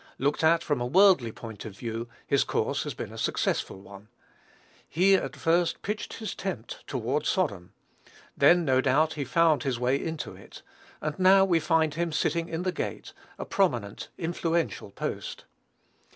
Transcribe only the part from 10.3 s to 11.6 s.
it; and now we